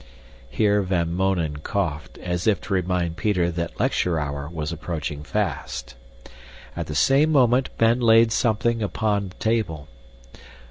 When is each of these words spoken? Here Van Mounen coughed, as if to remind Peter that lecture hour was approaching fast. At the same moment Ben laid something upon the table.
Here 0.49 0.81
Van 0.81 1.13
Mounen 1.13 1.57
coughed, 1.57 2.17
as 2.23 2.47
if 2.47 2.59
to 2.61 2.73
remind 2.73 3.17
Peter 3.17 3.51
that 3.51 3.79
lecture 3.79 4.19
hour 4.19 4.49
was 4.51 4.71
approaching 4.71 5.21
fast. 5.21 5.93
At 6.75 6.87
the 6.87 6.95
same 6.95 7.31
moment 7.31 7.69
Ben 7.77 7.99
laid 7.99 8.31
something 8.31 8.81
upon 8.81 9.29
the 9.29 9.35
table. 9.35 9.87